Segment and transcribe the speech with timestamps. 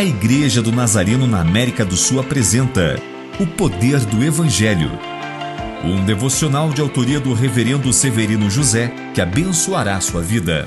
[0.00, 2.98] A Igreja do Nazareno na América do Sul apresenta
[3.38, 4.90] O Poder do Evangelho.
[5.84, 10.66] Um devocional de autoria do Reverendo Severino José que abençoará sua vida.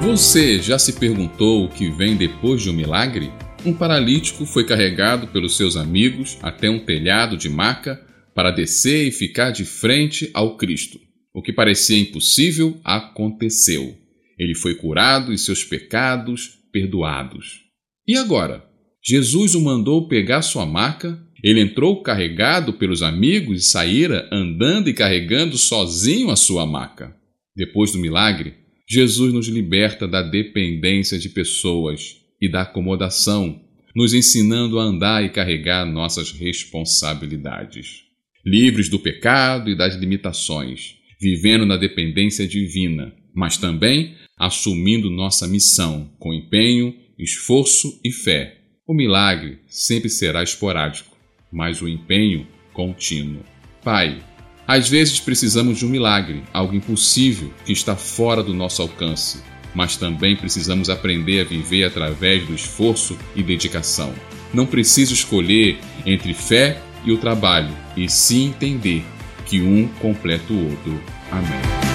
[0.00, 3.32] Você já se perguntou o que vem depois de um milagre?
[3.64, 8.00] Um paralítico foi carregado pelos seus amigos até um telhado de maca
[8.32, 11.00] para descer e ficar de frente ao Cristo.
[11.34, 14.05] O que parecia impossível aconteceu.
[14.38, 17.62] Ele foi curado e seus pecados perdoados.
[18.06, 18.64] E agora?
[19.02, 24.94] Jesus o mandou pegar sua maca, ele entrou carregado pelos amigos e saíra andando e
[24.94, 27.14] carregando sozinho a sua maca.
[27.54, 28.54] Depois do milagre,
[28.88, 33.60] Jesus nos liberta da dependência de pessoas e da acomodação,
[33.94, 38.02] nos ensinando a andar e carregar nossas responsabilidades.
[38.44, 46.10] Livres do pecado e das limitações, vivendo na dependência divina, mas também assumindo nossa missão
[46.18, 48.56] com empenho, esforço e fé.
[48.86, 51.14] O milagre sempre será esporádico,
[51.52, 53.42] mas o empenho contínuo.
[53.84, 54.22] Pai,
[54.66, 59.42] às vezes precisamos de um milagre, algo impossível que está fora do nosso alcance,
[59.74, 64.14] mas também precisamos aprender a viver através do esforço e dedicação.
[64.52, 69.04] Não preciso escolher entre fé e o trabalho, e sim entender
[69.44, 71.02] que um completa o outro.
[71.30, 71.85] Amém.